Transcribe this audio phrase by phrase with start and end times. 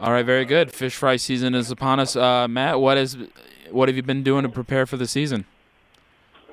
[0.00, 0.72] All right, very good.
[0.72, 2.16] Fish fry season is upon us.
[2.16, 3.18] Uh, Matt, what is
[3.70, 5.44] what have you been doing to prepare for the season?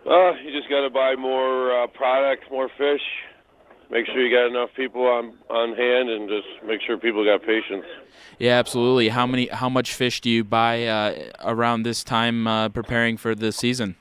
[0.06, 3.02] Uh, you just got to buy more uh, product, more fish.
[3.90, 7.42] Make sure you got enough people on on hand, and just make sure people got
[7.42, 7.86] patience.
[8.38, 9.08] Yeah, absolutely.
[9.08, 9.48] How many?
[9.48, 13.96] How much fish do you buy uh, around this time uh, preparing for the season?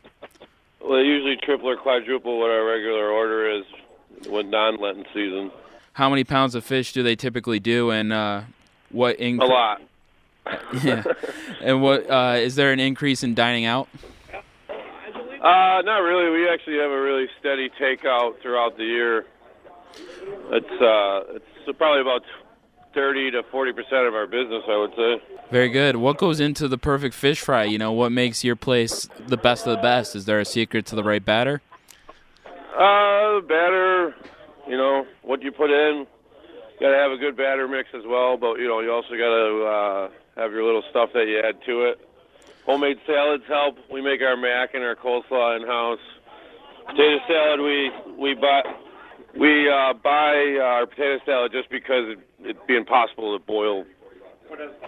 [0.81, 3.65] Well, usually triple or quadruple what our regular order is
[4.29, 5.53] with non-Lenten season.
[5.93, 8.43] How many pounds of fish do they typically do, and uh,
[8.97, 9.19] what?
[9.19, 9.83] Inc- A lot.
[10.83, 11.03] yeah.
[11.61, 13.89] And what uh, is there an increase in dining out?
[14.71, 16.31] Uh, not really.
[16.31, 19.27] We actually have a really steady takeout throughout the year.
[20.51, 22.23] It's uh, it's probably about
[22.95, 25.23] thirty to forty percent of our business, I would say.
[25.51, 25.97] Very good.
[25.97, 27.65] What goes into the perfect fish fry?
[27.65, 30.17] You know, what makes your place the best of the best?
[30.17, 31.61] Is there a secret to the right batter?
[32.75, 34.15] Uh, batter,
[34.69, 36.07] you know, what you put in.
[36.81, 39.33] Got to have a good batter mix as well, but you know, you also got
[39.33, 42.01] to uh, have your little stuff that you add to it.
[42.67, 43.79] Homemade salads help.
[43.91, 46.01] We make our mac and our coleslaw in house.
[46.87, 48.63] Potato salad, we we buy
[49.39, 53.85] we uh, buy our potato salad just because it, it'd be impossible to boil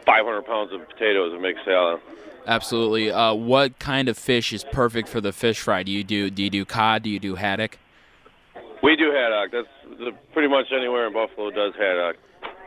[0.05, 2.01] 500 pounds of potatoes and make salad.
[2.47, 3.11] Absolutely.
[3.11, 5.83] Uh, what kind of fish is perfect for the fish fry?
[5.83, 7.03] Do you do do you do cod?
[7.03, 7.79] Do you do haddock?
[8.83, 9.53] We do haddock.
[9.53, 12.17] That's the, pretty much anywhere in Buffalo does haddock.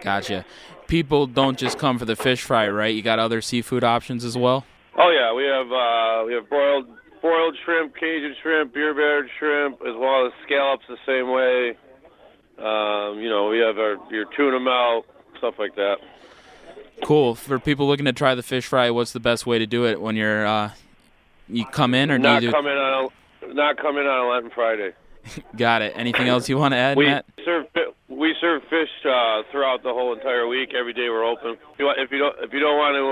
[0.02, 0.46] Gotcha.
[0.88, 2.94] People don't just come for the fish fry, right?
[2.94, 4.66] You got other seafood options as well.
[4.98, 6.88] Oh yeah, we have uh, we have broiled
[7.22, 11.78] broiled shrimp, Cajun shrimp, beer battered shrimp, as well as scallops the same way.
[12.58, 15.06] Um, you know, we have our your tuna melt,
[15.38, 15.98] stuff like that.
[17.06, 17.36] Cool.
[17.36, 20.02] For people looking to try the fish fry, what's the best way to do it
[20.02, 20.72] when you're uh,
[21.48, 22.54] you come in or do Not you do?
[22.54, 23.10] coming on
[23.44, 24.92] a, not coming on a Lenten Friday.
[25.56, 25.94] Got it.
[25.96, 27.26] Anything else you want to add, We Matt?
[27.46, 27.66] serve
[28.10, 30.74] we serve fish uh, throughout the whole entire week.
[30.78, 31.52] Every day we're open.
[31.74, 33.06] If you, if you don't if you don't want to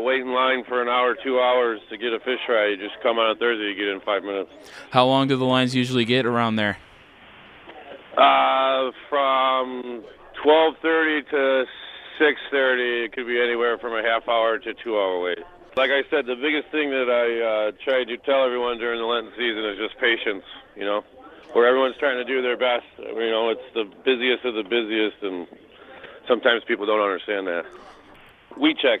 [0.00, 2.76] uh, wait in line for an hour, two hours to get a fish fry, you
[2.76, 3.64] just come on a Thursday.
[3.68, 4.50] You get it in five minutes.
[4.90, 6.78] How long do the lines usually get around there?
[8.16, 10.02] Uh, from
[10.42, 11.64] twelve thirty to
[12.18, 15.38] six thirty, it could be anywhere from a half hour to two hour wait.
[15.76, 19.04] Like I said, the biggest thing that I uh, try to tell everyone during the
[19.06, 20.42] Lenten season is just patience.
[20.74, 21.04] You know,
[21.52, 22.86] where everyone's trying to do their best.
[22.98, 25.46] You know, it's the busiest of the busiest, and
[26.28, 27.64] sometimes people don't understand that.
[28.58, 29.00] We check.